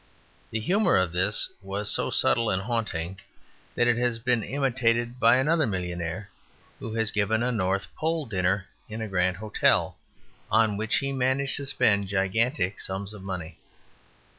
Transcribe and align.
The 0.49 0.59
humour 0.59 0.97
of 0.97 1.11
this 1.11 1.47
was 1.61 1.91
so 1.91 2.09
subtle 2.09 2.49
and 2.49 2.63
haunting 2.63 3.19
that 3.75 3.85
it 3.85 3.97
has 3.97 4.17
been 4.17 4.41
imitated 4.41 5.19
by 5.19 5.35
another 5.37 5.67
millionaire, 5.67 6.31
who 6.79 6.95
has 6.95 7.11
given 7.11 7.43
a 7.43 7.51
North 7.51 7.85
Pole 7.95 8.25
Dinner 8.25 8.65
in 8.89 8.99
a 8.99 9.07
grand 9.07 9.37
hotel, 9.37 9.99
on 10.51 10.75
which 10.75 10.95
he 10.95 11.11
managed 11.11 11.57
to 11.57 11.67
spend 11.67 12.07
gigantic 12.07 12.79
sums 12.79 13.13
of 13.13 13.21
money. 13.21 13.59